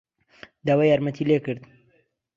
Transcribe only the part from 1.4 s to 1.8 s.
کرد.